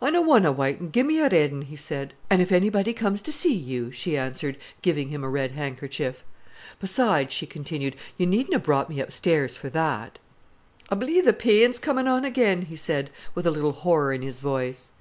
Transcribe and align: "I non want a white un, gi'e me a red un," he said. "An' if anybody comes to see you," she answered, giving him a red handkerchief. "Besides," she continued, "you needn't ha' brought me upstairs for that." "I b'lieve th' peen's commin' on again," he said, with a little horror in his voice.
"I 0.00 0.10
non 0.10 0.24
want 0.24 0.46
a 0.46 0.52
white 0.52 0.80
un, 0.80 0.92
gi'e 0.92 1.02
me 1.04 1.18
a 1.18 1.28
red 1.28 1.50
un," 1.52 1.62
he 1.62 1.74
said. 1.74 2.14
"An' 2.30 2.40
if 2.40 2.52
anybody 2.52 2.92
comes 2.92 3.20
to 3.22 3.32
see 3.32 3.52
you," 3.56 3.90
she 3.90 4.16
answered, 4.16 4.56
giving 4.82 5.08
him 5.08 5.24
a 5.24 5.28
red 5.28 5.50
handkerchief. 5.50 6.22
"Besides," 6.78 7.32
she 7.34 7.44
continued, 7.44 7.96
"you 8.16 8.24
needn't 8.28 8.54
ha' 8.56 8.62
brought 8.62 8.88
me 8.88 9.00
upstairs 9.00 9.56
for 9.56 9.70
that." 9.70 10.20
"I 10.90 10.94
b'lieve 10.94 11.28
th' 11.28 11.36
peen's 11.40 11.80
commin' 11.80 12.06
on 12.06 12.24
again," 12.24 12.62
he 12.62 12.76
said, 12.76 13.10
with 13.34 13.48
a 13.48 13.50
little 13.50 13.72
horror 13.72 14.12
in 14.12 14.22
his 14.22 14.38
voice. 14.38 14.92